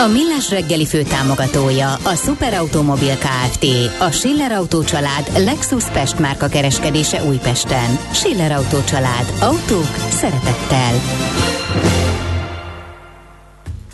[0.00, 3.64] A Millás reggeli főtámogatója a Superautomobil KFT,
[3.98, 7.98] a Schiller Auto család Lexus Pest márka kereskedése Újpesten.
[8.12, 9.32] Schiller Auto család.
[9.40, 11.00] Autók szeretettel.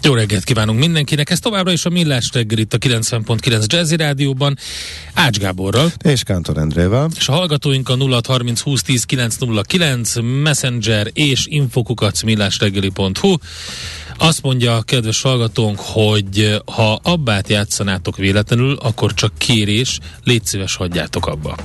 [0.06, 4.59] Jó reggelt kívánunk mindenkinek, ez továbbra is a Millás reggel itt a 90.9 Jazzy Rádióban,
[5.14, 5.92] Ács Gáborral.
[6.05, 7.09] És Kántor Endrével.
[7.16, 13.34] És a hallgatóink a 0630 2010 909 Messenger és infokukac millásreggeli.hu.
[14.19, 20.77] Azt mondja a kedves hallgatónk, hogy ha abbát játszanátok véletlenül, akkor csak kérés, légy szíves,
[20.77, 21.56] hagyjátok abba.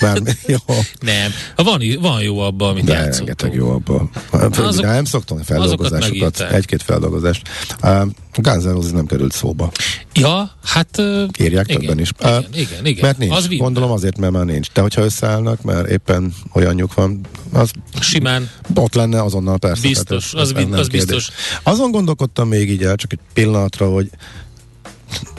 [0.00, 0.56] Bármi, jó.
[1.00, 3.18] Nem, van, van jó abban, amit De játszottunk.
[3.18, 4.10] rengeteg jó abban.
[4.30, 7.48] Azok- nem szoktam feldolgozásokat, egy-két feldolgozást.
[7.82, 9.70] Uh, Guns N' Roses nem került szóba.
[10.14, 10.98] Ja, hát...
[10.98, 12.12] ö, Írják igen, többen is.
[12.18, 13.04] Igen, Uh, igen, igen.
[13.04, 13.32] Mert nincs.
[13.34, 13.48] Az.
[13.48, 14.68] Gondolom azért, mert már nincs.
[14.72, 17.20] De hogyha összeállnak, mert éppen olyanjuk van,
[17.52, 17.70] az
[18.00, 18.50] Simán.
[18.74, 19.88] ott lenne azonnal persze.
[19.88, 20.86] Biztos, Tehát az az kérdés.
[20.86, 21.28] biztos.
[21.62, 24.10] Azon gondolkodtam még így el, csak egy pillanatra, hogy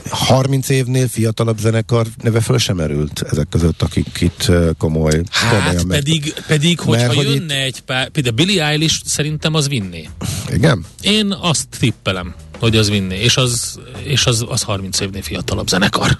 [0.09, 5.85] 30 évnél fiatalabb zenekar neve föl sem merült ezek között, akik itt komoly, Hát komolyan
[5.87, 10.09] meg- pedig, pedig hogyha Mert hogy jönne egy pár, például Billie Eilish szerintem az vinné.
[10.53, 10.85] Igen?
[11.01, 16.19] Én azt tippelem, hogy az vinné, és az, és az, az 30 évnél fiatalabb zenekar.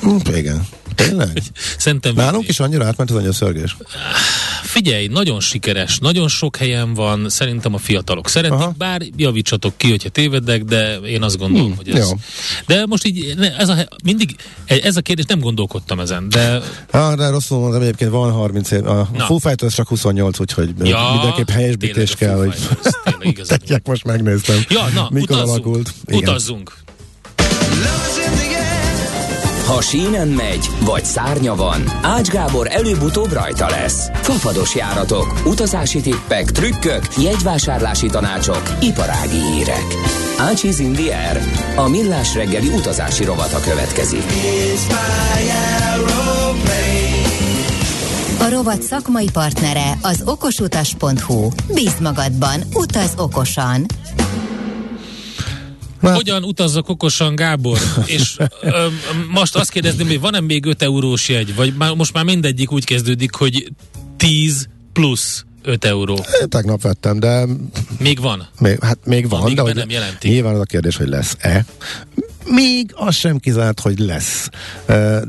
[0.00, 0.66] Hm, igen.
[1.08, 1.42] Tényleg?
[1.78, 2.14] Szerintem.
[2.14, 3.76] Nálunk is annyira átment az angyaszörgés.
[4.62, 8.74] Figyelj, nagyon sikeres, nagyon sok helyen van, szerintem a fiatalok szeretik, Aha.
[8.78, 12.08] bár javítsatok ki, hogyha tévedek, de én azt gondolom, Hmm, hogy ez...
[12.08, 12.10] jó.
[12.66, 17.14] De most így, ne, ez a, mindig, ez a kérdés, nem gondolkodtam ezen, de Ah,
[17.16, 18.86] de rosszul mondom, egyébként van 30 év.
[18.86, 19.24] A Na.
[19.24, 22.54] Foo Fighters csak 28, úgyhogy Ja, mindenképp helyesbítés tényleg kell, hogy
[23.18, 23.40] tényleg.
[23.48, 24.56] Tetják, most megnéztem.
[24.68, 25.92] Ja, na, Mikor utazzunk, alakult.
[26.06, 26.20] Igen.
[26.28, 26.72] utazzunk.
[29.70, 34.08] Ha sínen megy, vagy szárnya van, Ács Gábor előbb-utóbb rajta lesz.
[34.12, 39.84] Fafados járatok, utazási tippek, trükkök, jegyvásárlási tanácsok, iparági hírek.
[40.38, 41.42] Ácsiz Indier,
[41.76, 44.24] a millás reggeli utazási rovata következik.
[48.40, 51.48] A rovat szakmai partnere az okosutas.hu.
[51.74, 53.86] Bíz magadban, utaz okosan.
[56.02, 57.78] Hát- Hogyan utazzak okosan, Gábor?
[58.06, 58.86] És ö,
[59.30, 61.54] most azt kérdezném, hogy van-e még 5 eurós jegy?
[61.54, 63.72] Vagy már, most már mindegyik úgy kezdődik, hogy
[64.16, 66.14] 10 plusz 5 euró.
[66.40, 67.44] Én Tegnap vettem, de
[67.98, 68.48] Még van?
[68.58, 69.40] még, hát még van.
[69.42, 70.30] Amíg de hogy nem jelentik.
[70.30, 71.64] Nyilván az a kérdés, hogy lesz-e.
[72.44, 74.48] Még az sem kizárt, hogy lesz.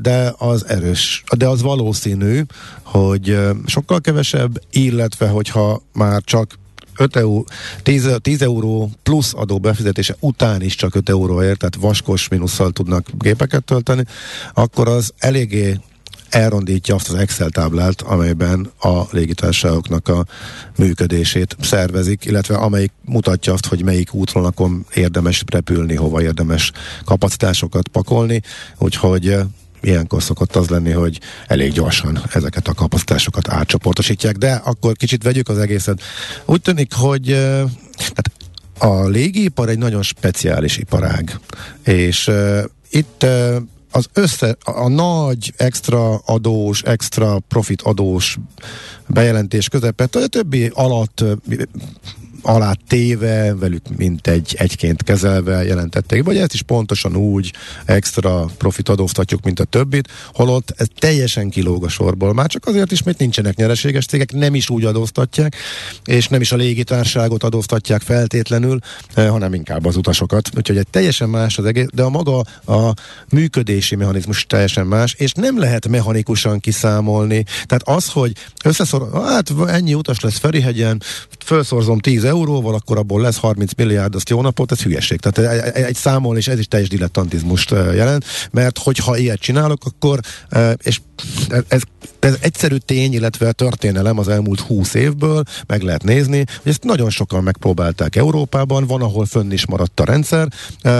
[0.02, 2.42] De az erős, de az valószínű,
[2.81, 6.60] hogy sokkal kevesebb, illetve hogyha már csak
[6.97, 7.47] 5 euró,
[7.84, 13.07] 10, 10 euró plusz adó befizetése után is csak 5 euróért, tehát vaskos mínusszal tudnak
[13.18, 14.03] gépeket tölteni,
[14.53, 15.80] akkor az eléggé
[16.30, 20.25] elrondítja azt az Excel táblát, amelyben a légitársaságoknak a
[20.78, 26.72] működését szervezik, illetve amelyik mutatja azt, hogy melyik útvonalakon érdemes repülni, hova érdemes
[27.06, 28.41] kapacitásokat pakolni,
[28.78, 29.38] úgyhogy
[29.81, 35.50] ilyenkor szokott az lenni, hogy elég gyorsan ezeket a kapacitásokat átcsoportosítják, de akkor kicsit vegyük
[35.50, 36.02] az egészet.
[36.46, 37.64] Úgy tűnik, hogy eh,
[37.97, 38.31] hát
[38.78, 41.40] a légipar egy nagyon speciális iparág,
[41.84, 43.56] és uh, itt uh,
[43.92, 48.38] az össze, a, nagy extra adós, extra profit adós
[49.08, 51.24] bejelentés közepette, a többi alatt
[52.41, 57.53] alá téve, velük mint egy egyként kezelve jelentették, vagy ezt is pontosan úgy
[57.85, 62.34] extra profit adóztatjuk, mint a többit, holott ez teljesen kilóg a sorból.
[62.34, 65.56] Már csak azért is, mert nincsenek nyereséges cégek, nem is úgy adóztatják,
[66.06, 68.80] és nem is a légitárságot adóztatják feltétlenül,
[69.13, 70.50] eh, hanem inkább az utasokat.
[70.57, 72.94] Úgyhogy egy teljesen más az egész, de a maga a
[73.30, 77.44] működési mechanizmus teljesen más, és nem lehet mechanikusan kiszámolni.
[77.66, 78.31] Tehát az, hogy
[78.63, 81.01] összeszor, hát ennyi utas lesz Ferihegyen,
[81.39, 85.19] felszorzom 10 euróval, akkor abból lesz 30 milliárd, azt jó napot, ez hülyeség.
[85.19, 90.19] Tehát egy, számol, és ez is teljes dilettantizmust jelent, mert hogyha ilyet csinálok, akkor,
[90.83, 91.00] és
[91.68, 91.81] ez,
[92.19, 97.10] ez egyszerű tény, illetve történelem az elmúlt 20 évből, meg lehet nézni, hogy ezt nagyon
[97.10, 100.48] sokan megpróbálták Európában, van, ahol fönn is maradt a rendszer,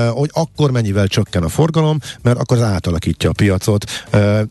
[0.10, 3.86] hogy akkor mennyivel csökken a forgalom, mert akkor az átalakítja a piacot,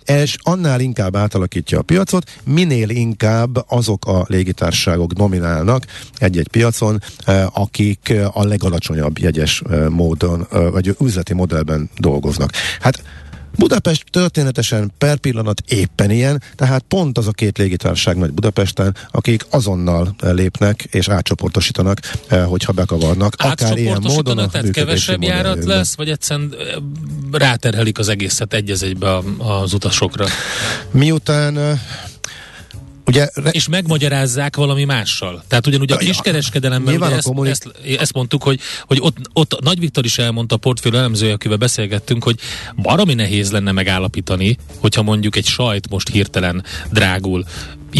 [0.05, 5.85] és annál inkább átalakítja a piacot, minél inkább azok a légitársaságok dominálnak
[6.19, 7.03] egy-egy piacon, piacon,
[7.53, 12.51] akik a legalacsonyabb jegyes módon, vagy üzleti modellben dolgoznak.
[12.81, 13.03] Hát
[13.59, 19.47] Budapest történetesen per pillanat éppen ilyen, tehát pont az a két légitársaság nagy Budapesten, akik
[19.51, 22.01] azonnal lépnek és átcsoportosítanak,
[22.45, 23.35] hogyha bekavarnak.
[23.39, 26.55] Akár ilyen módon a tehát kevesebb járat lesz, vagy egyszerűen
[27.33, 30.27] ráterhelik az egészet egy egybe az utasokra?
[30.91, 31.81] Miután
[33.11, 33.51] Ugye, re...
[33.51, 35.45] És megmagyarázzák valami mással.
[35.49, 37.53] Tehát ugyanúgy a kiskereskedelemben ugye ezt, kommunik...
[37.53, 37.69] ezt,
[37.99, 42.25] ezt, mondtuk, hogy, hogy ott, ott Nagy Viktor is elmondta a portfólió elemzője, akivel beszélgettünk,
[42.25, 42.39] hogy
[42.77, 47.45] baromi nehéz lenne megállapítani, hogyha mondjuk egy sajt most hirtelen drágul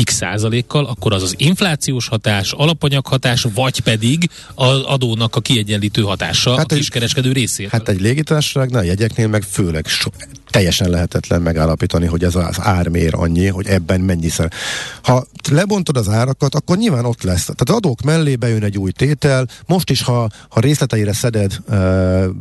[0.05, 6.57] x százalékkal, akkor az az inflációs hatás, alapanyaghatás, vagy pedig az adónak a kiegyenlítő hatása
[6.57, 7.71] hát a kiskereskedő részéről.
[7.73, 10.11] Hát egy légitársaságnál, jegyeknél meg főleg so,
[10.51, 14.53] teljesen lehetetlen megállapítani, hogy ez az ármér annyi, hogy ebben mennyiszer.
[15.03, 17.45] Ha lebontod az árakat, akkor nyilván ott lesz.
[17.45, 19.47] Tehát adók mellé bejön egy új tétel.
[19.67, 21.57] Most is, ha, ha részleteire szeded,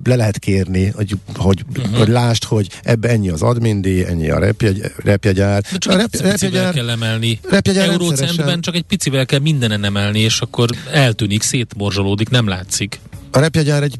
[0.04, 1.98] le lehet kérni, hogy, hogy, uh-huh.
[1.98, 5.62] hogy lásd, hogy ebbe ennyi az admindi, ennyi a repjegy, repjegyár.
[5.72, 7.40] De csak a rep, repjegyár, kell emelni.
[7.64, 13.00] Eurócentben csak egy picivel kell mindenen emelni, és akkor eltűnik, szétmorzsolódik, nem látszik.
[13.32, 13.96] A repjegyár egy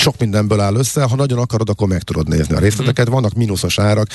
[0.00, 3.08] sok mindenből áll össze, ha nagyon akarod, akkor meg tudod nézni a részleteket.
[3.08, 3.12] Mm.
[3.12, 4.08] Vannak mínuszos árak,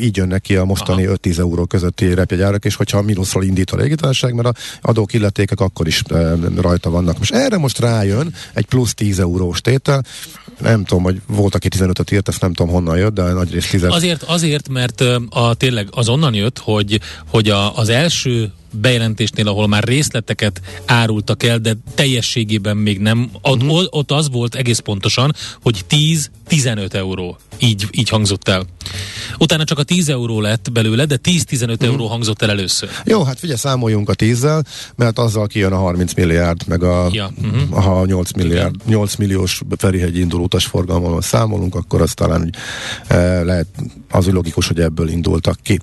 [0.00, 1.16] így jönnek ki a mostani Aha.
[1.22, 5.60] 5-10 euró közötti repjegyárak, és hogyha a mínuszról indít a légitársaság, mert a adók illetékek
[5.60, 6.02] akkor is
[6.56, 7.18] rajta vannak.
[7.18, 10.04] Most erre most rájön egy plusz 10 eurós tétel,
[10.58, 13.68] nem tudom, hogy volt, aki 15-öt írt, ezt nem tudom honnan jött, de nagy rész
[13.70, 19.48] 10 Azért, azért, mert a, tényleg az onnan jött, hogy, hogy a, az első bejelentésnél,
[19.48, 23.30] ahol már részleteket árultak el, de teljességében még nem.
[23.42, 23.84] Ott, uh-huh.
[23.90, 25.84] ott az volt egész pontosan, hogy
[26.48, 27.36] 10-15 euró.
[27.58, 28.66] Így, így hangzott el.
[29.38, 31.88] Utána csak a 10 euró lett belőle, de 10-15 uh-huh.
[31.88, 32.88] euró hangzott el először.
[33.04, 34.64] Jó, hát figyelj, számoljunk a 10-zel,
[34.96, 37.30] mert azzal kijön a 30 milliárd, meg a, ja.
[37.42, 37.84] uh-huh.
[37.84, 38.86] ha 8 milliárd, Igen.
[38.86, 42.54] 8 milliós Ferihegy induló utasforgalommal számolunk, akkor az talán hogy,
[43.06, 43.66] e, lehet,
[44.10, 45.80] az logikus, hogy ebből indultak ki.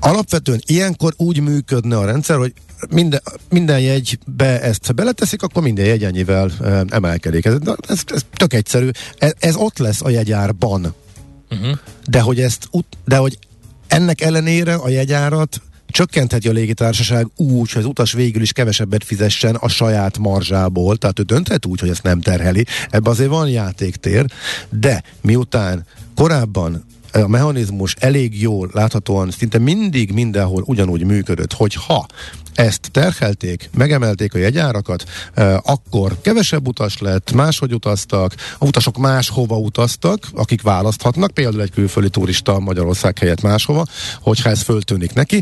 [0.00, 2.52] Alapvetően ilyenkor úgy működne a rendszer, hogy
[2.90, 7.44] minden, minden jegybe ezt beleteszik, akkor minden jegy ennyivel e, emelkedik.
[7.44, 7.54] Ez,
[7.88, 8.88] ez, ez tök egyszerű.
[9.18, 10.94] Ez, ez ott lesz a jegyárban.
[11.50, 11.78] Uh-huh.
[12.08, 12.68] De hogy ezt,
[13.04, 13.38] de hogy
[13.86, 15.60] ennek ellenére a jegyárat
[15.90, 21.18] csökkentheti a légitársaság úgy, hogy az utas végül is kevesebbet fizessen a saját marzsából, tehát
[21.18, 22.64] ő dönthet úgy, hogy ezt nem terheli.
[22.90, 24.24] Ebben azért van játéktér,
[24.68, 32.06] de miután korábban a mechanizmus elég jól láthatóan szinte mindig mindenhol ugyanúgy működött, hogy ha
[32.54, 35.04] ezt terhelték, megemelték a jegyárakat,
[35.62, 42.10] akkor kevesebb utas lett, máshogy utaztak, a utasok máshova utaztak, akik választhatnak, például egy külföldi
[42.10, 43.84] turista Magyarország helyett máshova,
[44.20, 45.40] hogyha ez föltűnik neki,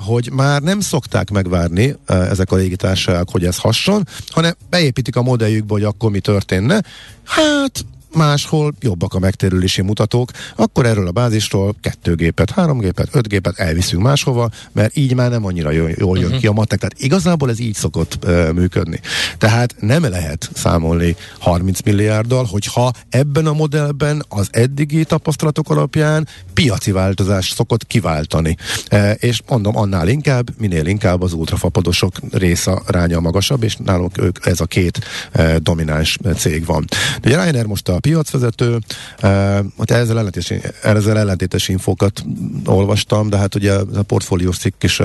[0.00, 5.72] hogy már nem szokták megvárni ezek a légitársaságok, hogy ez hasson, hanem beépítik a modelljükbe,
[5.72, 6.82] hogy akkor mi történne.
[7.24, 13.28] Hát máshol jobbak a megtérülési mutatók, akkor erről a bázisról kettő gépet, három gépet, öt
[13.28, 16.40] gépet elviszünk máshova, mert így már nem annyira jól, jól jön uh-huh.
[16.40, 16.78] ki a matek.
[16.78, 19.00] Tehát igazából ez így szokott uh, működni.
[19.38, 26.90] Tehát nem lehet számolni 30 milliárddal, hogyha ebben a modellben az eddigi tapasztalatok alapján piaci
[26.90, 28.56] változás szokott kiváltani.
[28.92, 34.46] Uh, és mondom, annál inkább, minél inkább az ultrafapadosok része ránya magasabb, és nálunk ők,
[34.46, 35.00] ez a két
[35.34, 36.84] uh, domináns cég van.
[37.20, 38.78] De ugye Ryanair most a piacvezető,
[39.20, 40.52] hát ezzel ellentétes,
[40.82, 42.24] ezzel ellentétes infókat
[42.64, 45.02] olvastam, de hát ugye a portfóliós cikk is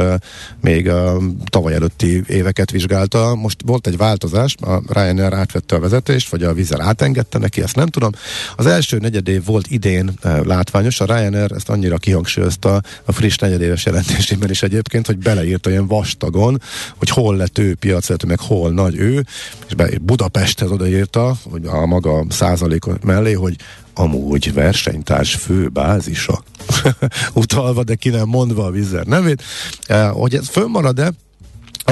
[0.62, 1.18] még a
[1.50, 3.36] tavaly előtti éveket vizsgálta.
[3.36, 7.75] Most volt egy változás, a Ryanair átvette a vezetést, vagy a vízzel átengedte neki, ezt
[7.75, 8.12] nem tudom.
[8.56, 10.12] Az első negyedév volt idén
[10.44, 15.88] látványos, a Ryanair ezt annyira kihangsúlyozta a friss negyedéves jelentésében is egyébként, hogy beleírta olyan
[15.88, 16.62] vastagon,
[16.98, 19.25] hogy hol lett ő piacvezető, meg hol nagy ő,
[19.68, 23.55] és Budapesthez odaírta, hogy a maga százalék mellé, hogy
[23.93, 26.43] amúgy versenytárs fő bázisa,
[27.34, 29.43] utalva, de ki nem mondva a vizer nevét,
[29.88, 31.12] eh, hogy ez fönnmarad-e,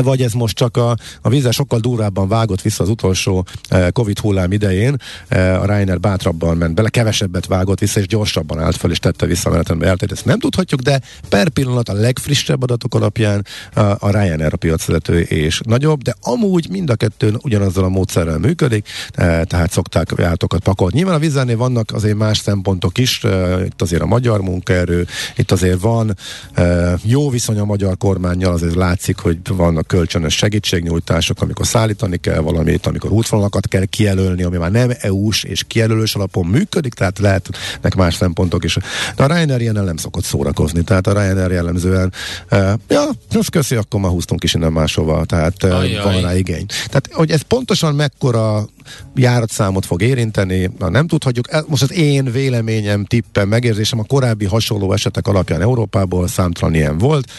[0.01, 4.19] vagy ez most csak a, a vízzel sokkal durvábban vágott vissza az utolsó eh, Covid
[4.19, 4.95] hullám idején,
[5.27, 9.25] eh, a Reiner bátrabban ment bele, kevesebbet vágott vissza, és gyorsabban állt fel, és tette
[9.25, 10.11] vissza menetembe eltét.
[10.11, 15.19] Ezt nem tudhatjuk, de per pillanat a legfrissebb adatok alapján a, a Ryanair a piacvezető
[15.19, 20.21] és nagyobb, de amúgy mind a kettőn ugyanazzal a módszerrel működik, eh, tehát szokták a
[20.21, 20.95] játokat pakolni.
[20.95, 25.51] Nyilván a vízzelnél vannak azért más szempontok is, eh, itt azért a magyar munkaerő, itt
[25.51, 26.15] azért van
[26.53, 32.39] eh, jó viszony a magyar kormányjal, azért látszik, hogy vannak kölcsönös segítségnyújtások, amikor szállítani kell
[32.39, 37.95] valamit, amikor útvonalakat kell kijelölni, ami már nem EU-s és kijelölős alapon működik, tehát lehetnek
[37.95, 38.77] más szempontok is.
[39.15, 42.13] De a Ryanair ilyen nem szokott szórakozni, tehát a Ryanair jellemzően,
[42.51, 43.03] uh, ja,
[43.33, 46.65] most köszi, akkor már húztunk is innen máshova, tehát uh, van rá igény.
[46.87, 48.67] Tehát, hogy ez pontosan mekkora
[49.15, 51.47] járatszámot fog érinteni, na, nem tudhatjuk.
[51.67, 57.31] Most az én véleményem, tippem, megérzésem a korábbi hasonló esetek alapján Európából számtalan ilyen volt.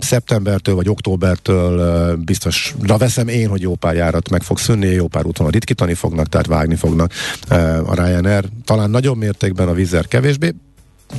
[0.00, 5.26] Szeptembertől vagy októbertől biztosra veszem én, hogy jó pár járat meg fog szűnni, jó pár
[5.26, 7.12] úton ritkítani fognak, tehát vágni fognak
[7.84, 8.44] a Ryanair.
[8.64, 10.54] Talán nagyobb mértékben a vízer kevésbé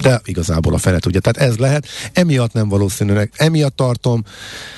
[0.02, 1.20] de igazából a fele tudja.
[1.20, 4.24] Tehát ez lehet, emiatt nem valószínűleg, emiatt tartom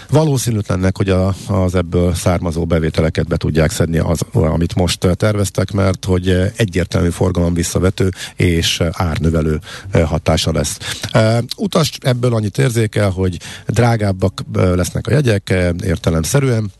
[0.09, 6.05] valószínűtlennek, hogy a, az ebből származó bevételeket be tudják szedni az, amit most terveztek, mert
[6.05, 9.59] hogy egyértelmű forgalom visszavető és árnövelő
[10.05, 10.77] hatása lesz.
[11.57, 15.53] Utas ebből annyit érzékel, hogy drágábbak lesznek a jegyek,
[15.83, 16.71] értelemszerűen,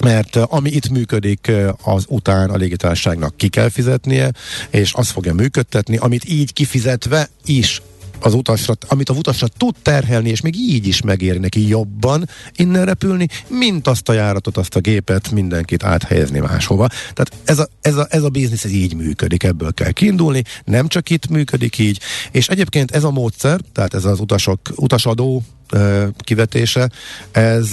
[0.00, 1.52] mert ami itt működik,
[1.82, 4.30] az után a légitárságnak ki kell fizetnie,
[4.70, 7.82] és azt fogja működtetni, amit így kifizetve is
[8.20, 12.84] az utasra, amit a utasra tud terhelni, és még így is megéri neki jobban innen
[12.84, 16.88] repülni, mint azt a járatot, azt a gépet mindenkit áthelyezni máshova.
[16.88, 20.88] Tehát ez a, ez a, ez a biznisz ez így működik, ebből kell kiindulni, nem
[20.88, 22.00] csak itt működik így,
[22.30, 25.42] és egyébként ez a módszer, tehát ez az utasok, utasadó
[26.18, 26.90] kivetése,
[27.30, 27.70] ez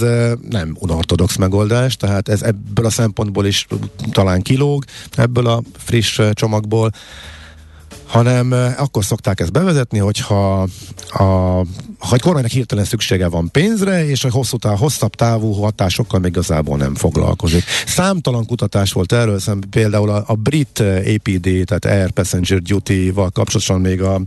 [0.48, 3.66] nem unortodox megoldás, tehát ez ebből a szempontból is
[4.10, 4.84] talán kilóg,
[5.16, 6.90] ebből a friss csomagból,
[8.08, 10.68] hanem akkor szokták ezt bevezetni, hogyha
[11.08, 11.62] a
[11.98, 16.30] ha egy kormánynak hirtelen szüksége van pénzre, és a hosszú táv, hosszabb távú hatásokkal még
[16.30, 17.64] igazából nem foglalkozik.
[17.86, 23.80] Számtalan kutatás volt erről, szem, például a, a brit APD, tehát Air Passenger Duty-val kapcsolatosan
[23.80, 24.20] még a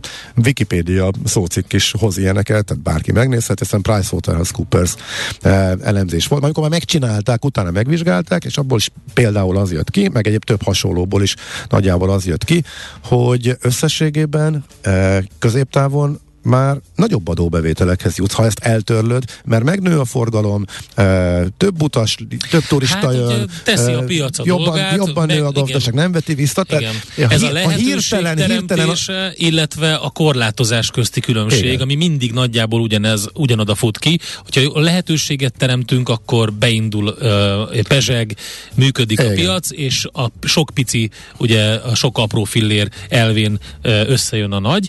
[0.44, 4.94] Wikipedia szócikk is hoz ilyeneket, tehát bárki megnézhet, hiszen PricewaterhouseCoopers
[5.40, 6.42] eh, elemzés volt.
[6.42, 10.62] Amikor már megcsinálták, utána megvizsgálták, és abból is például az jött ki, meg egyéb több
[10.62, 11.36] hasonlóból is
[11.68, 12.64] nagyjából az jött ki,
[13.04, 20.64] hogy összességében eh, középtávon már nagyobb adóbevételekhez jutsz, ha ezt eltörlöd, mert megnő a forgalom,
[20.94, 22.16] e, több utas,
[22.50, 26.12] több turista hát, jön, teszi a piac a jobban, dolgát, jobban nő a gazdaság, nem
[26.12, 26.64] veti vissza.
[26.68, 26.94] Igen.
[27.14, 29.32] Tehát, Ez a, a hirtelen, hirtelen a...
[29.34, 31.80] illetve a korlátozás közti különbség, igen.
[31.80, 34.18] ami mindig nagyjából ugyanez, ugyanoda fut ki.
[34.36, 38.36] Hogyha a lehetőséget teremtünk, akkor beindul uh, pezseg,
[38.74, 39.32] működik igen.
[39.32, 44.58] a piac, és a sok pici, ugye a sok apró fillér elvén uh, összejön a
[44.58, 44.88] nagy.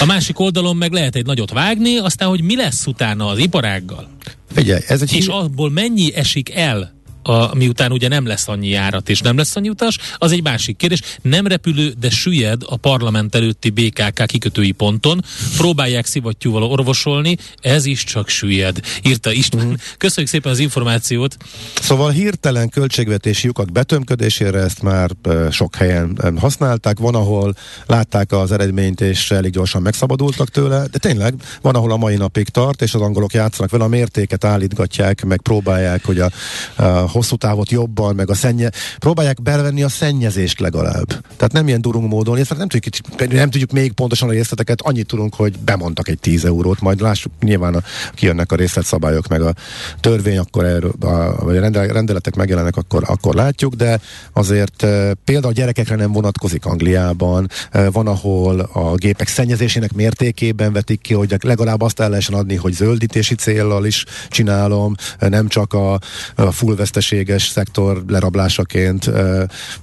[0.00, 3.38] A másik oldalon meg meg lehet egy nagyot vágni, aztán, hogy mi lesz utána az
[3.38, 4.08] iparággal.
[4.52, 9.08] Figyelj, ez egy És abból mennyi esik el a, miután ugye nem lesz annyi járat
[9.08, 11.00] és nem lesz annyi utas, az egy másik kérdés.
[11.22, 15.24] Nem repülő, de süllyed a parlament előtti BKK kikötői ponton.
[15.56, 18.80] Próbálják szivattyúval orvosolni, ez is csak süllyed.
[19.02, 19.66] Írta István.
[19.66, 19.72] Mm.
[19.98, 21.36] Köszönjük szépen az információt.
[21.80, 25.10] Szóval hirtelen költségvetési lyukak betömködésére ezt már
[25.50, 26.98] sok helyen használták.
[26.98, 27.54] Van, ahol
[27.86, 32.48] látták az eredményt, és elég gyorsan megszabadultak tőle, de tényleg van, ahol a mai napig
[32.48, 36.30] tart, és az angolok játszanak vele, a mértéket állítgatják, meg próbálják, hogy a,
[36.76, 41.08] a hosszú távot jobban, meg a szennye, próbálják belvenni a szennyezést legalább.
[41.08, 42.94] Tehát nem ilyen durung módon, és nem tudjuk,
[43.32, 47.32] nem tudjuk még pontosan a részleteket, annyit tudunk, hogy bemondtak egy 10 eurót, majd lássuk,
[47.40, 47.82] nyilván a,
[48.14, 49.54] kijönnek a részletszabályok, meg a
[50.00, 54.00] törvény, akkor erről, a, vagy a rendeletek megjelennek, akkor, akkor látjuk, de
[54.32, 61.00] azért e, például gyerekekre nem vonatkozik Angliában, e, van, ahol a gépek szennyezésének mértékében vetik
[61.00, 65.98] ki, hogy legalább azt el lehessen adni, hogy zöldítési céllal is csinálom, nem csak a,
[66.34, 69.10] a full veszteséges szektor lerablásaként,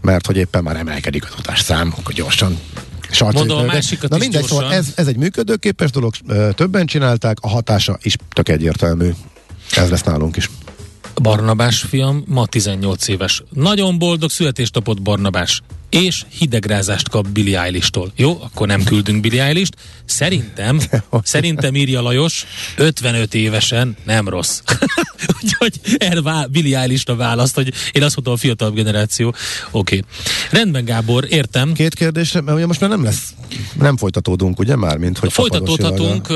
[0.01, 2.59] mert hogy éppen már emelkedik az utásszám, akkor gyorsan
[3.19, 6.13] Mondom a másikat Na mindegy, szóval ez, ez egy működőképes dolog,
[6.55, 9.09] többen csinálták, a hatása is tök egyértelmű.
[9.75, 10.49] Ez lesz nálunk is.
[11.21, 13.43] Barnabás fiam ma 18 éves.
[13.49, 18.11] Nagyon boldog születésnapot Barnabás és hidegrázást kap Billy Eilish-tól.
[18.15, 19.75] Jó, akkor nem küldünk Billy Eilish-t.
[20.05, 20.79] Szerintem,
[21.23, 22.45] szerintem írja Lajos,
[22.75, 24.61] 55 évesen nem rossz.
[25.41, 29.27] Úgyhogy erre vá- Billy Eilish-ra választ, hogy én azt mondom, a fiatalabb generáció.
[29.27, 29.97] Oké.
[29.97, 30.03] Okay.
[30.51, 31.73] Rendben, Gábor, értem.
[31.73, 33.33] Két kérdésre, mert ugye most már nem lesz,
[33.79, 36.27] nem folytatódunk, ugye már, mint hogy Folytatódhatunk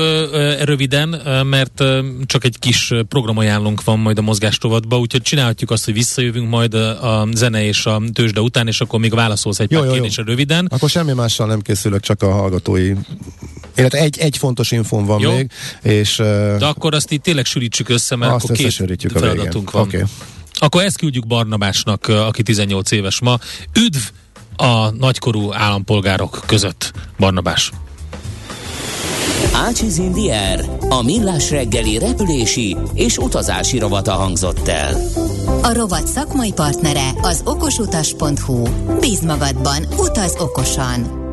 [0.64, 1.08] röviden,
[1.46, 1.82] mert
[2.26, 7.28] csak egy kis programajánlónk van majd a mozgástovadba, úgyhogy csinálhatjuk azt, hogy visszajövünk majd a
[7.32, 10.66] zene és a tőzsde után, és akkor még válasz válaszolsz egy jó, pár kérdésre röviden.
[10.70, 12.92] Akkor semmi mással nem készülök, csak a hallgatói
[13.76, 15.32] illetve egy, egy fontos infon van Jó.
[15.32, 15.50] még,
[15.82, 16.16] és...
[16.58, 19.82] De akkor azt itt tényleg sűrítsük össze, mert akkor két feladatunk van.
[19.82, 20.02] Okay.
[20.58, 23.38] Akkor ezt küldjük Barnabásnak, aki 18 éves ma.
[23.78, 24.00] Üdv
[24.56, 27.70] a nagykorú állampolgárok között, Barnabás.
[29.52, 34.96] Ácsiz Indier, A Millás reggeli repülési és utazási rovata hangzott el.
[35.62, 38.62] A rovat szakmai partnere az okosutas.hu.
[39.00, 41.23] Bíz magadban, utaz okosan!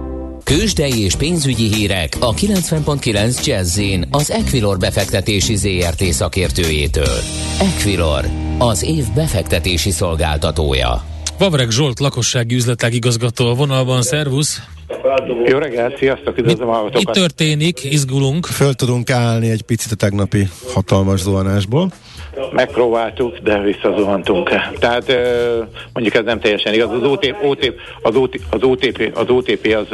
[0.44, 3.80] Kősdei és pénzügyi hírek a 90.9 jazz
[4.12, 7.18] az Equilor befektetési ZRT szakértőjétől.
[7.60, 8.26] Equilor,
[8.58, 11.04] az év befektetési szolgáltatója.
[11.38, 14.62] Vavreg Zsolt, lakossági üzletek igazgató a vonalban, szervusz!
[15.46, 17.84] Jó reggelt, sziasztok, üdvözlöm a Mi történik?
[17.84, 18.46] Izgulunk?
[18.46, 21.92] Föl tudunk állni egy picit a tegnapi hatalmas zuhanásból.
[22.52, 24.50] Megpróbáltuk, de visszazuhantunk.
[24.80, 25.14] Tehát
[25.94, 26.92] mondjuk ez nem teljesen igaz.
[26.92, 29.88] Az OTP, OTP, az, OTP, az, OTP, az, OTP az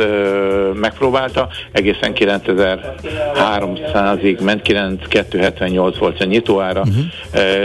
[0.74, 7.06] megpróbálta, egészen 9300-ig ment, 9278 volt a nyitóára, uh-huh.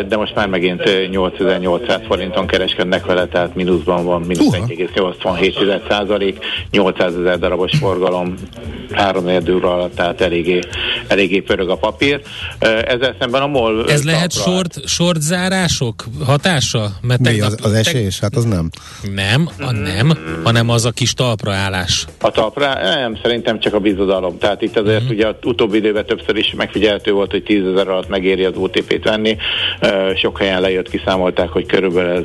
[0.09, 4.69] de most már megint 8800 forinton kereskednek vele, tehát mínuszban van, mínusz uh-huh.
[4.69, 8.35] 1,87 százalék, 800 ezer darabos forgalom,
[8.93, 9.27] 3
[9.63, 10.59] alatt, tehát eléggé,
[11.09, 12.21] eléggé pörög a papír.
[12.61, 16.91] Ezzel szemben a MOL Ez lehet short, short zárások hatása?
[17.03, 18.21] Mert Mi az, az esés?
[18.21, 18.69] Hát az nem.
[19.15, 20.13] Nem, a nem,
[20.45, 22.07] hanem az a kis talpraállás.
[22.21, 22.75] A talpra?
[22.83, 24.39] Nem, szerintem csak a bizodalom.
[24.39, 25.17] Tehát itt azért uh-huh.
[25.17, 29.05] ugye az utóbbi időben többször is megfigyelhető volt, hogy 10 ezer alatt megéri az OTP-t
[29.05, 29.37] venni.
[30.17, 32.25] Sok helyen lejött, kiszámolták, hogy körülbelül ez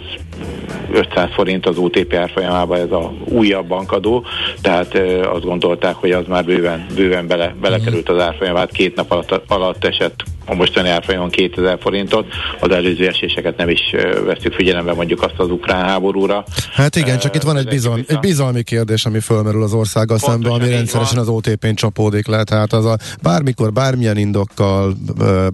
[0.92, 4.26] 500 forint az OTP árfolyamában ez a újabb bankadó,
[4.62, 5.00] tehát
[5.34, 9.86] azt gondolták, hogy az már bőven, bőven bele, belekerült az árfolyamát, két nap alatt, alatt
[9.86, 12.26] esett a mostani árfolyamon 2000 forintot,
[12.60, 13.80] az előző eséseket nem is
[14.26, 16.44] veszük figyelembe mondjuk azt az ukrán háborúra.
[16.74, 20.52] Hát igen, csak itt van egy, bizalmi, egy bizalmi kérdés, ami fölmerül az országgal szemben,
[20.52, 24.94] ami rendszeresen az OTP-n csapódik le, tehát az a bármikor, bármilyen indokkal,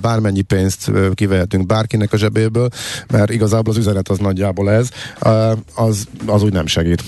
[0.01, 2.67] bármennyi pénzt kivehetünk bárkinek a zsebéből,
[3.11, 4.89] mert igazából az üzenet az nagyjából ez,
[5.75, 7.03] az, az úgy nem segít.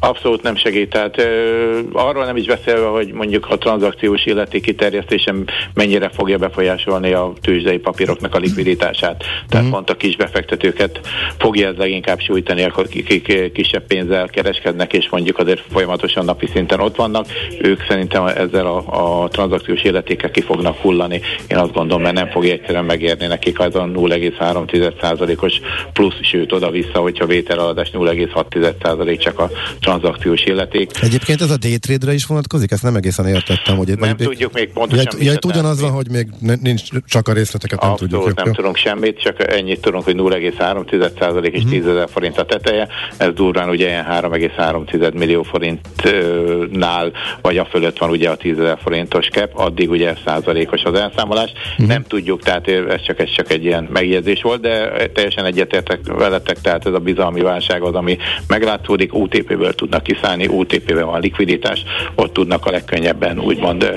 [0.00, 0.90] Abszolút nem segít.
[0.90, 5.34] Tehát ö, arról nem is beszélve, hogy mondjuk a tranzakciós illeti kiterjesztése
[5.74, 9.24] mennyire fogja befolyásolni a tőzsdei papíroknak a likviditását.
[9.48, 9.70] Tehát mm.
[9.70, 11.00] pont a kis befektetőket
[11.38, 16.96] fogja ez leginkább sújtani, akik kisebb pénzzel kereskednek, és mondjuk azért folyamatosan napi szinten ott
[16.96, 17.26] vannak.
[17.60, 21.20] Ők szerintem ezzel a, a tranzakciós illetékkel ki fognak hullani.
[21.48, 25.60] Én azt gondolom, mert nem fogja egyszerűen megérni nekik az a 0,3%-os
[25.92, 29.50] plusz, sőt oda-vissza, hogyha vételadás 0,6% csak a
[29.86, 30.90] tranzakciós illeték.
[31.02, 32.70] Egyébként ez a D-trade-re is vonatkozik?
[32.70, 33.76] Ezt nem egészen értettem.
[33.76, 35.06] Hogy nem még, tudjuk még pontosan.
[35.20, 36.28] Ja, ja ugyanaz van, hogy még
[36.60, 38.36] nincs csak a részleteket nem Abszolút tudjuk.
[38.36, 38.52] nem jó.
[38.52, 41.90] tudunk semmit, csak ennyit tudunk, hogy 0,3% és 10 mhm.
[41.90, 42.88] ezer forint a teteje.
[43.16, 48.78] Ez durván ugye ilyen 3,3 millió forintnál, vagy a fölött van ugye a 10 ezer
[48.82, 51.52] forintos kep, addig ugye százalékos az elszámolás.
[51.70, 51.86] Uh-huh.
[51.86, 56.60] Nem tudjuk, tehát ez csak, ez csak egy ilyen megjegyzés volt, de teljesen egyetértek veletek,
[56.60, 61.82] tehát ez a bizalmi válság az, ami meglátszódik, OTP-ből tudnak kiszállni, OTP-ben van likviditás,
[62.14, 63.90] ott tudnak a legkönnyebben úgymond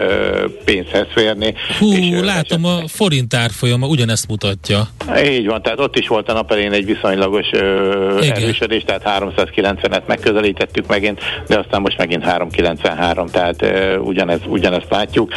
[0.65, 1.53] pénzhez férni.
[1.79, 4.87] Hú, és, látom a forint árfolyama ugyanezt mutatja.
[5.25, 8.35] Így van, tehát ott is volt a nap elén egy viszonylagos Igen.
[8.35, 13.65] erősödés, tehát 390-et megközelítettük megint, de aztán most megint 393, tehát
[13.99, 15.31] ugyanez, ugyanezt látjuk.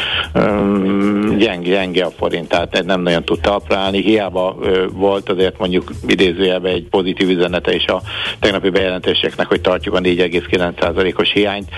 [1.39, 4.57] Gyenge, gyenge a forint, tehát nem nagyon tud talpra állni, hiába
[4.93, 8.03] volt azért mondjuk idézőjelben egy pozitív üzenete is a
[8.41, 11.69] tegnapi bejelentéseknek, hogy tartjuk a 4 1,9%-os hiányt.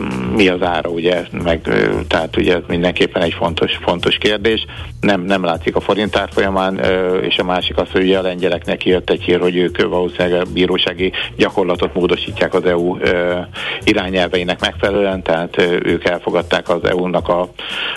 [0.00, 1.22] Mm, mi az ára, ugye?
[1.42, 1.60] Meg,
[2.08, 4.66] tehát ugye ez mindenképpen egy fontos, fontos kérdés.
[5.00, 6.78] Nem, nem látszik a forint árfolyamán,
[7.22, 10.50] és a másik az, hogy ugye a lengyeleknek jött egy hír, hogy ők valószínűleg a
[10.52, 12.96] bírósági gyakorlatot módosítják az EU
[13.84, 17.48] irányelveinek megfelelően, tehát ők elfogadták az EU-nak a,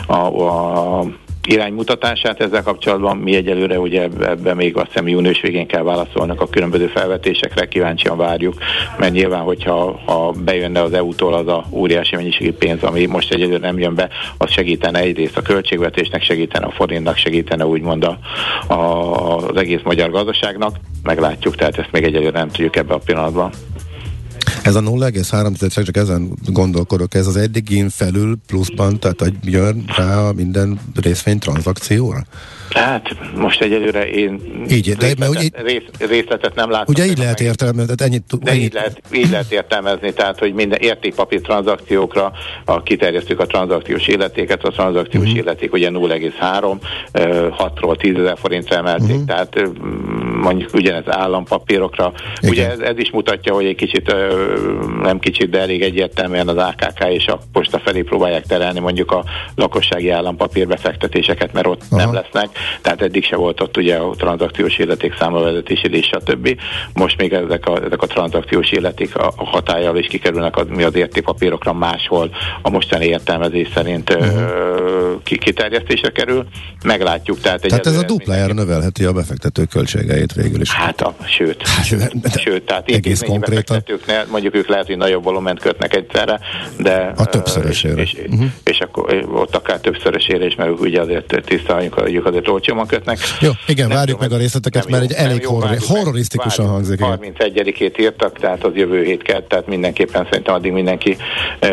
[0.07, 1.05] a, a
[1.47, 3.17] iránymutatását ezzel kapcsolatban.
[3.17, 8.17] Mi egyelőre ugye ebben még azt hiszem június végén kell válaszolnak a különböző felvetésekre, kíváncsian
[8.17, 8.53] várjuk,
[8.97, 13.57] mert nyilván, hogyha ha bejönne az EU-tól az a óriási mennyiségű pénz, ami most egyelőre
[13.57, 18.19] nem jön be, az segítene egyrészt a költségvetésnek, segítene a forintnak, segítene úgymond a,
[18.73, 20.75] a, az egész magyar gazdaságnak.
[21.03, 23.51] Meglátjuk, tehát ezt még egyelőre nem tudjuk ebbe a pillanatban.
[24.67, 30.31] Ez a 0,3 csak ezen gondolkodok, ez az eddigén felül pluszban, tehát hogy jön rá
[30.35, 32.23] minden részvény tranzakcióra?
[32.69, 36.93] Hát most egyelőre én így, de, részletet, mert, rész, részletet nem látom.
[36.97, 38.63] Ugye így lehet értelmezni, tehát ennyit, de ennyit.
[38.63, 42.31] Így, lehet, így lehet értelmezni, tehát hogy minden értékpapír tranzakciókra
[42.65, 45.37] a, kiterjesztük a tranzakciós illetéket, a tranzakciós uh-huh.
[45.37, 46.77] illeték ugye 0,3,
[47.13, 49.25] 6-ról 10 ezer forintra emelték, uh-huh.
[49.25, 49.61] tehát
[50.41, 52.13] mondjuk ugyanez állampapírokra.
[52.39, 52.51] Igen.
[52.51, 54.15] Ugye ez, ez is mutatja, hogy egy kicsit,
[55.01, 59.23] nem kicsit, de elég egyértelműen az AKK és a posta felé próbálják terelni mondjuk a
[59.55, 62.01] lakossági állampapír befektetéseket, mert ott Aha.
[62.01, 62.49] nem lesznek.
[62.81, 66.59] Tehát eddig se volt ott ugye a tranzakciós illeték számlavezetési és stb.
[66.93, 70.83] Most még ezek a, ezek a tranzakciós illeték a, a hatályal is kikerülnek az, mi
[70.83, 72.29] az értékpapírokra máshol
[72.61, 75.21] a mostani értelmezés szerint uh-huh.
[75.23, 76.45] kiterjesztésre kerül.
[76.83, 77.39] Meglátjuk.
[77.39, 80.71] Tehát, tehát ez a duplájára növelheti a befektető költségeit végül is.
[80.71, 81.67] Hát, a, sőt.
[81.67, 83.83] Hát, sőt, tehát egész konkrétan.
[84.29, 86.39] Mondjuk ők lehet, hogy nagyobb volument kötnek egyszerre,
[86.77, 87.13] de...
[87.17, 88.01] A többszörösére.
[88.01, 88.47] És, és, uh-huh.
[88.63, 93.17] és akkor ott akár többszörösére is, mert ugye azért tisztáljunk, hogy azért olcsóban kötnek.
[93.39, 96.99] Jó, igen, nem várjuk meg a részleteket, mert egy elég horror, horrorisztikusan hangzik.
[97.01, 101.17] 31-ét írtak, tehát az jövő hét kell, tehát mindenképpen szerintem addig mindenki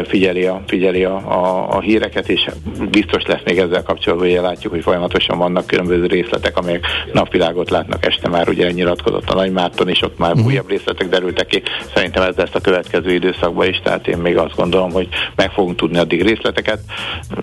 [0.06, 2.50] figyeli a, figyeli a, a, a híreket, és
[2.90, 8.06] biztos lesz még ezzel kapcsolatban, hogy látjuk, hogy folyamatosan vannak különböző részletek, amelyek napvilágot látnak
[8.06, 10.46] este már, ugye nyilatkozott a Nagymárton, és ott már uh-huh.
[10.46, 11.62] újabb részletek derültek ki.
[11.94, 15.76] Szerintem ez lesz a következő időszakban is, tehát én még azt gondolom, hogy meg fogunk
[15.76, 16.78] tudni addig részleteket,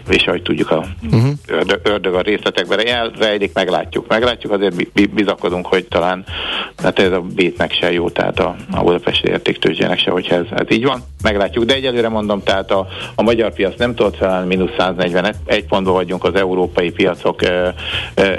[0.10, 1.32] és ahogy tudjuk, a uh-huh.
[1.48, 4.08] ördög, ördög a részletekben elrejlik, meglátjuk.
[4.08, 6.26] Meglátjuk, azért bizakodunk, hogy talán
[6.78, 10.66] hát ez a bétnek se jó, tehát a, a Budapesti értéktőzsének se, hogyha ez, ez
[10.70, 11.04] így van.
[11.24, 15.94] Meglátjuk, de egyelőre mondom, tehát a, a magyar piac nem tudott felállni, mínusz 141 pontban
[15.94, 17.40] vagyunk, az európai piacok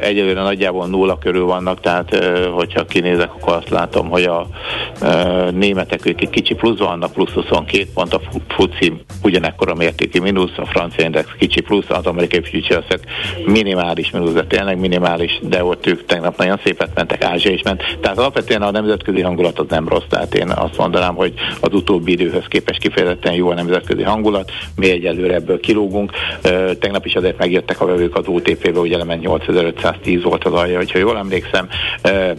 [0.01, 2.15] egyelőre nagyjából nulla körül vannak, tehát
[2.53, 4.47] hogyha kinézek, akkor azt látom, hogy a
[5.51, 10.57] németek ők egy kicsi plusz vannak, plusz 22 pont, a FUCI ugyanekkor a mértékű mínusz,
[10.57, 12.85] a francia index kicsi plusz, az amerikai futures
[13.47, 17.99] minimális mínusz, de tényleg minimális, de ott ők tegnap nagyon szépet mentek, Ázsia is ment.
[18.01, 22.13] Tehát alapvetően a nemzetközi hangulat az nem rossz, tehát én azt mondanám, hogy az utóbbi
[22.13, 26.13] időhöz képest kifejezetten jó a nemzetközi hangulat, mi egyelőre ebből kilógunk.
[26.79, 30.99] Tegnap is azért megjöttek a vevők az OTP-be, ugye lement 8510 volt az alja, hogyha
[30.99, 31.69] jól emlékszem,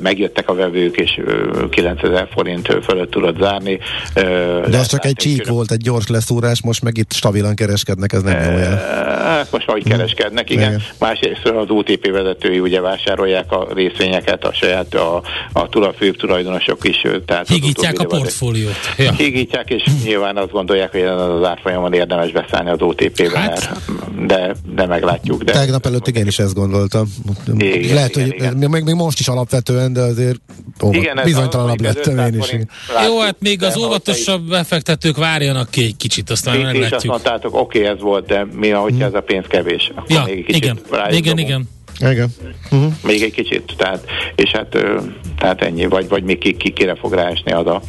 [0.03, 1.21] megjöttek a vevők, és
[1.69, 3.79] 9000 forint fölött tudott zárni.
[4.13, 8.21] De ez csak egy csík volt, egy gyors leszúrás, most meg itt stabilan kereskednek, ez
[8.21, 8.77] nem jó jel.
[9.23, 10.67] Hát most ahogy kereskednek, igen.
[10.67, 10.81] igen.
[10.99, 15.21] Másrészt az OTP vezetői ugye vásárolják a részvényeket, a saját, a,
[15.53, 17.01] a tula, főbb tulajdonosok is.
[17.25, 18.75] Tehát Higítják a portfóliót.
[18.97, 19.11] Ja.
[19.11, 23.81] Higítják, és nyilván azt gondolják, hogy az árfolyamon érdemes beszállni az OTP-be, hát.
[24.27, 25.43] de, de meglátjuk.
[25.43, 27.13] De Tegnap előtt igen is ezt gondoltam.
[27.57, 28.69] Igen, Lehet, igen, hogy igen.
[28.69, 30.39] Még, még most is alapvetően, de azért
[30.84, 32.56] óvat, igen, bizonytalanabb lettem én is.
[33.06, 36.86] Jó, hát még az óvatosabb befektetők várjanak ki egy kicsit, aztán meglátjuk.
[36.86, 39.08] És azt mondtátok, oké, okay, ez volt, de mi, ahogyha hmm.
[39.08, 40.79] ez a pénz kevés, akkor ja, még egy kicsit igen,
[41.10, 41.69] igen, igen.
[41.99, 42.29] Igen.
[42.71, 42.93] Uh-huh.
[43.03, 44.77] Még egy kicsit, tehát, és hát
[45.38, 47.82] tehát ennyi, vagy, vagy még ki, ki kire fog ráesni az a,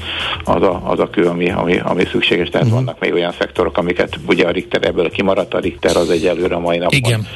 [0.45, 2.85] az a, az a kő, ami, ami, ami szükséges, tehát uh-huh.
[2.85, 6.55] vannak még olyan szektorok, amiket ugye a Richter ebből kimaradt, a Richter az egy előre
[6.55, 7.27] a mai napon Igen.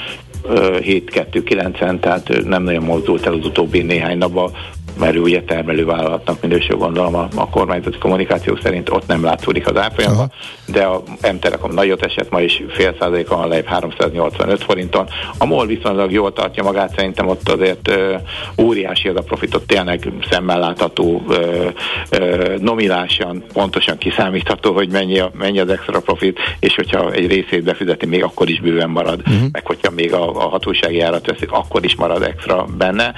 [0.48, 4.52] 7-2-9-en, tehát nem nagyon mozdult el az utóbbi néhány napban,
[4.98, 9.76] mert ő ugye termelővállalatnak minősül gondolom a, a kormányzati kommunikáció szerint ott nem látszódik az
[9.76, 10.32] árfolyamban,
[10.66, 15.08] de a M-Telekom nagyot esett ma is fél százalékon lejjebb 385 forinton.
[15.38, 18.14] A MOL viszonylag jól tartja magát, szerintem ott azért ö,
[18.62, 21.68] óriási az a profitot, tényleg szemmel látható, ö,
[22.10, 27.62] ö, nominálisan pontosan kiszámítható, hogy mennyi, a, mennyi az extra profit, és hogyha egy részét
[27.62, 29.48] befizeti, még akkor is bőven marad, uh-huh.
[29.52, 33.14] meg hogyha még a, a hatósági árat veszik, akkor is marad extra benne.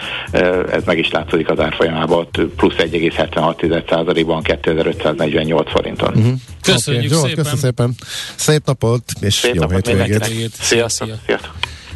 [0.72, 6.16] Ez meg is látszik az árfolyamában, plusz 1,76%-ban 2548 forinton.
[6.16, 6.32] Uh-huh.
[6.62, 7.28] Köszönjük okay.
[7.28, 7.44] szépen!
[7.50, 7.94] Jó, szépen!
[8.36, 10.52] Szép napot, és Szép jó napot hétvégét!
[10.52, 11.08] Sziasztok!
[11.26, 11.54] Sziasztok.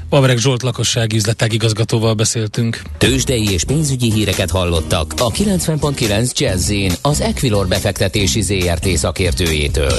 [0.09, 2.83] Pavreg Zsolt lakossági üzletek igazgatóval beszéltünk.
[2.99, 9.99] Tőzsdei és pénzügyi híreket hallottak a 90.9 jazz az Equilor befektetési ZRT szakértőjétől.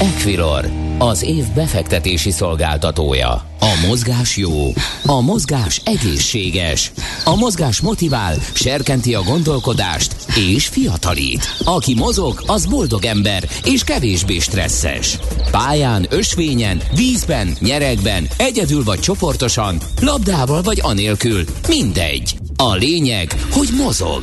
[0.00, 3.30] Equilor, az év befektetési szolgáltatója.
[3.60, 4.72] A mozgás jó,
[5.06, 6.92] a mozgás egészséges,
[7.24, 11.56] a mozgás motivál, serkenti a gondolkodást és fiatalít.
[11.64, 15.18] Aki mozog, az boldog ember és kevésbé stresszes.
[15.50, 22.36] Pályán, ösvényen, vízben, nyeregben, egyedül vagy csoportosan, labdával vagy anélkül, mindegy.
[22.56, 24.22] A lényeg, hogy mozog.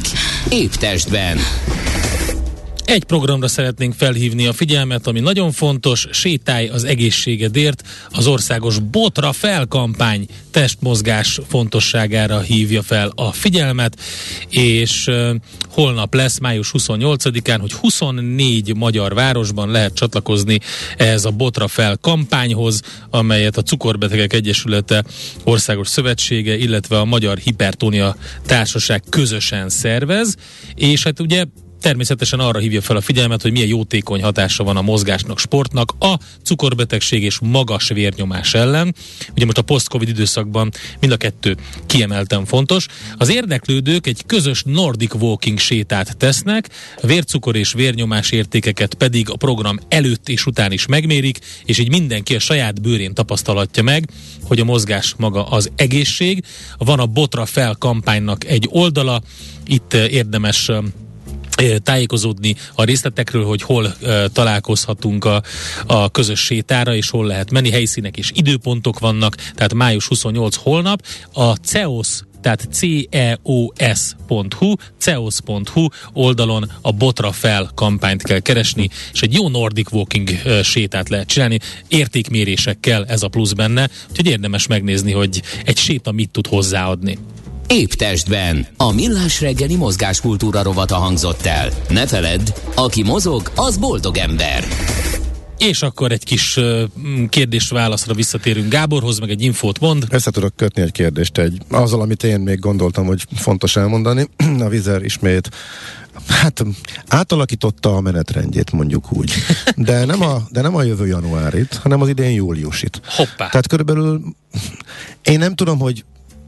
[0.50, 1.38] Épp testben.
[2.90, 9.32] Egy programra szeretnénk felhívni a figyelmet, ami nagyon fontos, sétálj az egészségedért, az országos Botra
[9.32, 14.00] felkampány testmozgás fontosságára hívja fel a figyelmet,
[14.50, 15.36] és uh,
[15.70, 20.60] holnap lesz, május 28-án, hogy 24 magyar városban lehet csatlakozni
[20.98, 25.04] ehhez a Botra fel kampányhoz, amelyet a Cukorbetegek Egyesülete
[25.44, 30.36] Országos Szövetsége, illetve a Magyar Hipertónia Társaság közösen szervez,
[30.76, 31.46] és hát ugye
[31.80, 36.20] természetesen arra hívja fel a figyelmet, hogy milyen jótékony hatása van a mozgásnak, sportnak a
[36.44, 38.96] cukorbetegség és magas vérnyomás ellen.
[39.36, 42.86] Ugye most a post-covid időszakban mind a kettő kiemelten fontos.
[43.18, 46.70] Az érdeklődők egy közös Nordic Walking sétát tesznek,
[47.02, 52.36] vércukor és vérnyomás értékeket pedig a program előtt és után is megmérik, és így mindenki
[52.36, 54.10] a saját bőrén tapasztalatja meg,
[54.44, 56.44] hogy a mozgás maga az egészség.
[56.78, 59.22] Van a Botra fel kampánynak egy oldala,
[59.66, 60.72] itt érdemes
[61.84, 65.44] tájékozódni a részletekről, hogy hol uh, találkozhatunk a,
[65.88, 67.70] a közös sétára, és hol lehet menni.
[67.70, 71.06] Helyszínek és időpontok vannak, tehát május 28 holnap.
[71.34, 79.50] A CEOS tehát ceos.hu, ceos.hu oldalon a Botra fel kampányt kell keresni, és egy jó
[79.50, 80.30] Nordic Walking
[80.64, 86.30] sétát lehet csinálni, értékmérésekkel ez a plusz benne, úgyhogy érdemes megnézni, hogy egy séta mit
[86.30, 87.18] tud hozzáadni.
[87.74, 88.68] Épp testben.
[88.78, 91.70] A millás reggeli mozgáskultúra rovata hangzott el.
[91.90, 94.64] Ne feledd, aki mozog, az boldog ember.
[95.58, 96.60] És akkor egy kis
[97.30, 100.06] kérdés-válaszra visszatérünk Gáborhoz, meg egy infót mond.
[100.10, 104.30] Össze tudok kötni egy kérdést egy, azzal, amit én még gondoltam, hogy fontos elmondani.
[104.66, 105.50] A Vizer ismét
[106.28, 106.64] Hát
[107.08, 109.34] átalakította a menetrendjét, mondjuk úgy.
[109.76, 113.02] De, nem, a, de nem a jövő januárit, hanem az idén júliusit.
[113.06, 113.50] Hoppá.
[113.50, 114.22] Tehát körülbelül
[115.24, 116.04] én nem tudom, hogy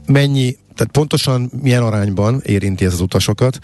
[0.05, 3.59] mennyi, tehát pontosan milyen arányban érinti ez az utasokat.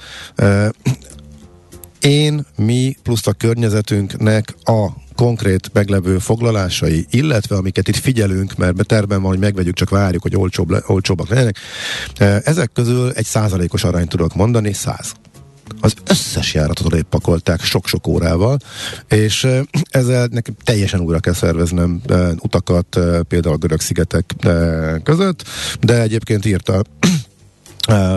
[2.02, 9.22] Én, mi, plusz a környezetünknek a konkrét meglevő foglalásai, illetve amiket itt figyelünk, mert terben
[9.22, 11.58] van, hogy megvegyük, csak várjuk, hogy olcsóbb le, olcsóbbak legyenek.
[12.44, 15.14] Ezek közül egy százalékos arányt tudok mondani, száz
[15.82, 18.58] az összes járatot pakolták sok-sok órával,
[19.08, 19.48] és
[19.90, 22.02] ezzel nekem teljesen újra kell szerveznem
[22.40, 24.34] utakat, például a görög szigetek
[25.04, 25.44] között,
[25.82, 26.82] de egyébként írta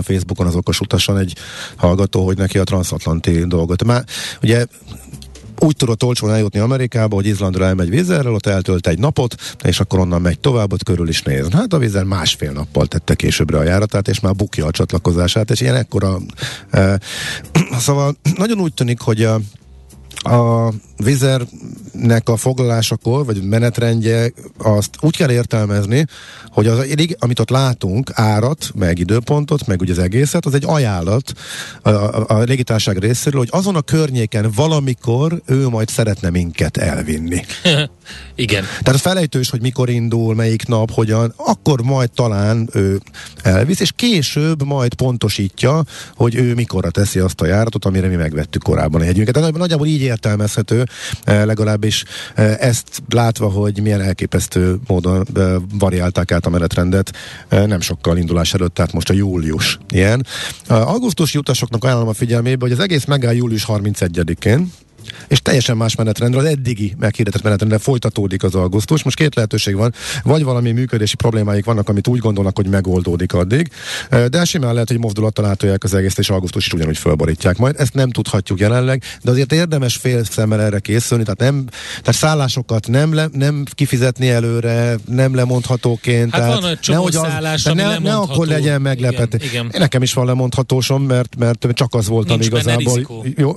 [0.02, 1.36] Facebookon az okos utasan egy
[1.76, 3.84] hallgató, hogy neki a transatlanti dolgot.
[3.84, 4.04] Már
[4.42, 4.66] ugye
[5.60, 9.98] úgy tudott olcsón eljutni Amerikába, hogy Izlandra elmegy vízerrel, ott eltölt egy napot, és akkor
[9.98, 11.48] onnan megy tovább, ott körül is néz.
[11.52, 15.60] Hát a vízer másfél nappal tette későbbre a járatát, és már bukja a csatlakozását, és
[15.60, 16.18] ilyen ekkora...
[16.70, 17.00] E,
[17.78, 19.40] szóval nagyon úgy tűnik, hogy a,
[20.22, 26.06] a vizernek a foglalásakor, vagy menetrendje, azt úgy kell értelmezni,
[26.48, 26.86] hogy az,
[27.18, 31.32] amit ott látunk, árat, meg időpontot, meg ugye az egészet, az egy ajánlat
[31.82, 37.44] a, a, a légitárság részéről, hogy azon a környéken valamikor ő majd szeretne minket elvinni.
[38.34, 38.64] Igen.
[38.82, 43.00] Tehát felejtős, hogy mikor indul, melyik nap, hogyan, akkor majd talán ő
[43.42, 45.84] elvisz, és később majd pontosítja,
[46.16, 49.34] hogy ő mikorra teszi azt a járatot, amire mi megvettük korábban a jegyünket.
[49.34, 50.84] Tehát nagyjából így értelmezhető,
[51.24, 57.12] eh, legalábbis eh, ezt látva, hogy milyen elképesztő módon eh, variálták át a menetrendet
[57.48, 60.26] nem sokkal indulás előtt, tehát most a július ilyen.
[60.68, 64.72] Augusztusi utasoknak ajánlom a figyelmébe, hogy az egész megáll július 31-én,
[65.28, 69.02] és teljesen más menetrendre, az eddigi meghirdetett menetrendre folytatódik az augusztus.
[69.02, 73.70] Most két lehetőség van, vagy valami működési problémáik vannak, amit úgy gondolnak, hogy megoldódik addig,
[74.30, 77.74] de simán lehet, hogy mozdulattal átolják az egész, és augusztus is ugyanúgy fölborítják majd.
[77.78, 81.64] Ezt nem tudhatjuk jelenleg, de azért érdemes fél szemmel erre készülni, tehát, nem,
[82.00, 86.30] tehát szállásokat nem, le, nem kifizetni előre, nem lemondhatóként.
[86.30, 89.60] Hát tehát van egy nehogy az, szállás, ne, ne akkor legyen meglepetés.
[89.72, 93.24] Nekem is van lemondhatósom, mert, mert csak az voltam Nincs igazából.
[93.36, 93.54] Jó,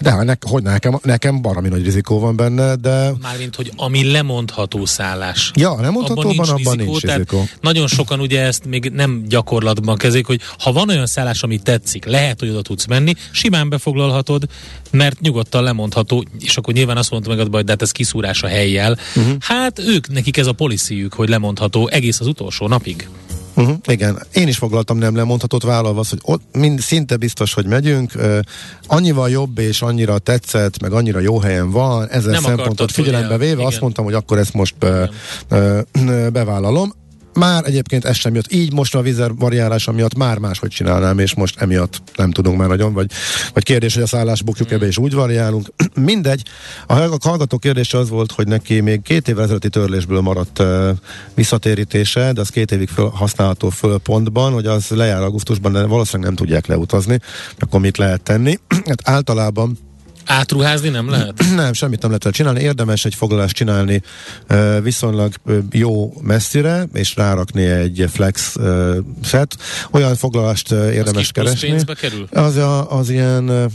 [0.00, 3.12] de hát ne, hogy nekem, nekem baromi nagy rizikó van benne, de...
[3.22, 5.50] Mármint, hogy ami lemondható szállás.
[5.54, 7.44] Ja, lemondhatóban abban nincs, abban rizikó, nincs rizikó.
[7.60, 12.04] Nagyon sokan ugye ezt még nem gyakorlatban kezik, hogy ha van olyan szállás, ami tetszik,
[12.04, 14.44] lehet, hogy oda tudsz menni, simán befoglalhatod,
[14.90, 18.46] mert nyugodtan lemondható, és akkor nyilván azt mondta meg, hogy de hát ez kiszúrás a
[18.46, 18.98] helyjel.
[19.16, 19.34] Uh-huh.
[19.40, 23.08] Hát ők, nekik ez a policyjük, hogy lemondható egész az utolsó napig.
[23.56, 27.66] Uh-huh, igen, én is foglaltam nem lemondhatott vállalva az, hogy ott mind, szinte biztos, hogy
[27.66, 28.12] megyünk.
[28.14, 28.38] Uh,
[28.86, 33.52] annyival jobb és annyira tetszett, meg annyira jó helyen van, ezen nem szempontot figyelembe véve
[33.52, 33.66] igen.
[33.66, 35.10] azt mondtam, hogy akkor ezt most be,
[35.50, 36.92] uh, bevállalom.
[37.36, 38.52] Már egyébként ez sem jött.
[38.52, 42.68] Így most a vizer variálása miatt már máshogy csinálnám, és most emiatt nem tudunk már
[42.68, 43.10] nagyon, vagy,
[43.52, 45.72] vagy kérdés, hogy a szállás bukjuk ebbe, és úgy variálunk.
[45.94, 46.42] Mindegy.
[46.86, 50.88] A hallgató kérdése az volt, hogy neki még két évvel ezelőtti törlésből maradt uh,
[51.34, 56.26] visszatérítése, de az két évig föl, használható föl pontban, hogy az lejár augusztusban, de valószínűleg
[56.26, 57.20] nem tudják leutazni,
[57.58, 58.58] akkor mit lehet tenni.
[58.86, 59.78] hát általában
[60.26, 61.44] Átruházni nem lehet?
[61.54, 62.60] Nem, semmit nem lehet csinálni.
[62.60, 64.02] Érdemes egy foglalást csinálni
[64.82, 65.32] viszonylag
[65.70, 68.56] jó messzire, és rárakni egy flex
[69.22, 69.56] set.
[69.90, 71.76] Olyan foglalást érdemes az keresni.
[72.00, 72.28] kerül?
[72.32, 73.72] Az, a, az ilyen uh,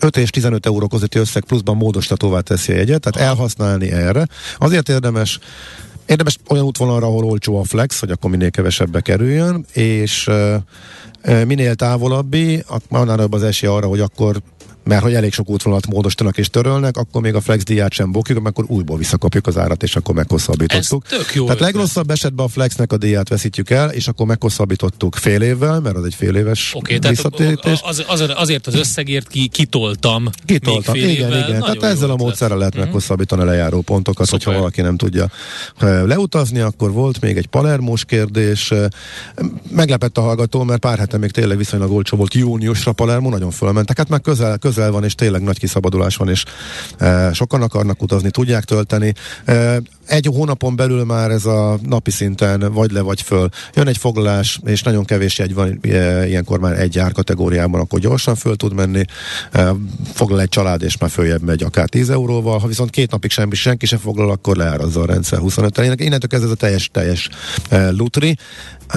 [0.00, 3.26] 5 és 15 euró közötti összeg pluszban módosítatóvá teszi a jegyet, tehát Aha.
[3.26, 4.26] elhasználni erre.
[4.58, 5.38] Azért érdemes
[6.06, 10.30] Érdemes olyan útvonalra, ahol olcsó a flex, hogy akkor minél kevesebbe kerüljön, és
[11.46, 14.42] minél távolabbi, annál az esély arra, hogy akkor
[14.84, 18.46] mert hogy elég sok útvonalat módosítanak és törölnek, akkor még a flex díját sem bokjuk,
[18.46, 21.04] akkor újból visszakapjuk az árat, és akkor meghosszabbítottuk.
[21.10, 25.16] Ez tök jó Tehát legrosszabb esetben a flexnek a díját veszítjük el, és akkor meghosszabbítottuk
[25.16, 27.80] fél évvel, mert az egy fél éves okay, visszatérítés.
[27.84, 30.28] Az, az, azért az összegért ki, kitoltam.
[30.44, 31.48] Kitoltam, igen, évvel.
[31.48, 31.60] igen.
[31.60, 32.86] Tehát ezzel a módszerrel lehet uh-huh.
[32.86, 34.44] meghosszabbítani a lejáró pontokat, Szuper.
[34.44, 35.30] hogyha valaki nem tudja
[35.80, 38.72] leutazni, akkor volt még egy palermós kérdés.
[39.70, 43.96] Meglepett a hallgató, mert pár hete még tényleg viszonylag olcsó volt júniusra Palermo, nagyon fölmentek.
[43.98, 46.44] Hát már közel, közel van, és tényleg nagy kiszabadulás van, és
[46.98, 49.14] e, sokan akarnak utazni, tudják tölteni.
[49.44, 53.48] E, egy hónapon belül már ez a napi szinten vagy le, vagy föl.
[53.74, 58.34] Jön egy foglalás, és nagyon kevés egy van, e, ilyenkor már egy árkategóriában, akkor gyorsan
[58.34, 59.04] föl tud menni.
[59.52, 59.74] E,
[60.14, 62.58] foglal egy család, és már följebb megy akár 10 euróval.
[62.58, 65.98] Ha viszont két napig semmi, senki sem foglal, akkor leárazza a rendszer 25 -en.
[65.98, 67.28] Innentől kezdve ez a teljes, teljes
[67.68, 68.36] e, lutri.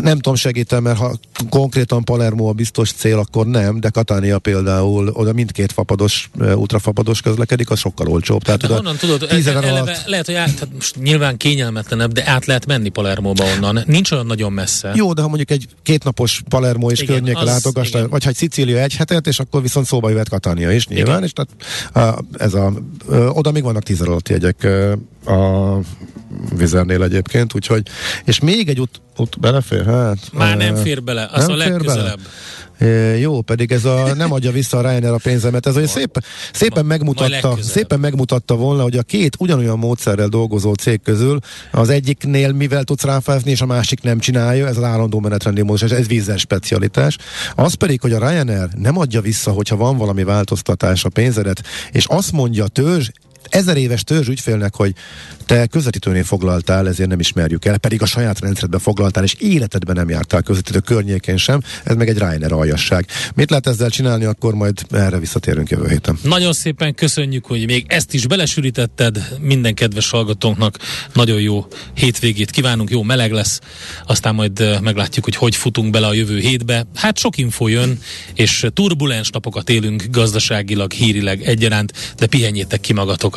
[0.01, 1.17] Nem tudom segíteni, mert ha
[1.49, 7.69] konkrétan Palermo a biztos cél, akkor nem, de Katánia például oda mindkét fapados, ultrafapados közlekedik,
[7.69, 8.43] az sokkal olcsóbb.
[8.43, 10.05] Tehát hát honnan tudod, eleve, alatt...
[10.05, 13.83] lehet, hogy át, hát most nyilván kényelmetlenebb, de át lehet menni Palermóba onnan.
[13.85, 14.91] Nincs olyan nagyon messze.
[14.95, 18.95] Jó, de ha mondjuk egy kétnapos Palermo és környék látogatás, vagy ha egy Szicília egy
[18.95, 21.23] hetet, és akkor viszont szóba jöhet Katánia is nyilván, igen.
[21.23, 22.73] és tehát ez a,
[23.29, 24.67] oda még vannak tíz alatt jegyek
[25.25, 25.79] a
[26.55, 27.87] vizernél egyébként, úgyhogy,
[28.25, 29.85] és még egy út, út belefér?
[29.85, 32.19] Hát, Már nem fér bele, az nem a legközelebb.
[32.19, 32.29] É,
[33.19, 36.85] jó, pedig ez a nem adja vissza a Ryanair a pénzemet, ez olyan szép, szépen,
[36.85, 41.39] megmutatta, szépen megmutatta volna, hogy a két ugyanolyan módszerrel dolgozó cég közül
[41.71, 45.91] az egyiknél mivel tudsz ráfázni, és a másik nem csinálja, ez az állandó menetrendi módus,
[45.91, 47.17] ez vízzel specialitás.
[47.55, 51.61] Az pedig, hogy a Ryanair nem adja vissza, hogyha van valami változtatás a pénzedet,
[51.91, 53.09] és azt mondja a törzs,
[53.49, 54.93] ezer éves törzs ügyfélnek, hogy
[55.45, 60.09] te közvetítőnél foglaltál, ezért nem ismerjük el, pedig a saját rendszeredben foglaltál, és életedben nem
[60.09, 63.05] jártál közvetítő környékén sem, ez meg egy Reiner aljasság.
[63.35, 66.17] Mit lehet ezzel csinálni, akkor majd erre visszatérünk jövő héten.
[66.23, 70.77] Nagyon szépen köszönjük, hogy még ezt is belesűrítetted, minden kedves hallgatónknak
[71.13, 73.59] nagyon jó hétvégét kívánunk, jó meleg lesz,
[74.05, 76.85] aztán majd meglátjuk, hogy hogy futunk bele a jövő hétbe.
[76.95, 77.99] Hát sok info jön,
[78.33, 83.36] és turbulens napokat élünk gazdaságilag, hírileg egyaránt, de pihenjétek ki magatokat.